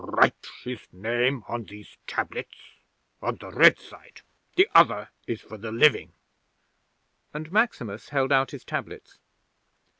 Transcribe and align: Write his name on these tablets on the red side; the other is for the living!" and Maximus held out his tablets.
Write 0.03 0.47
his 0.63 0.79
name 0.91 1.43
on 1.47 1.65
these 1.65 1.95
tablets 2.07 2.55
on 3.21 3.35
the 3.35 3.51
red 3.51 3.77
side; 3.77 4.21
the 4.55 4.67
other 4.73 5.11
is 5.27 5.41
for 5.41 5.59
the 5.59 5.71
living!" 5.71 6.11
and 7.35 7.51
Maximus 7.51 8.09
held 8.09 8.31
out 8.31 8.49
his 8.49 8.65
tablets. 8.65 9.19